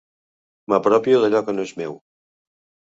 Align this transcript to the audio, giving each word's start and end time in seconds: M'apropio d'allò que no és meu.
M'apropio 0.73 1.21
d'allò 1.25 1.43
que 1.51 1.59
no 1.59 1.69
és 1.71 1.77
meu. 1.85 1.99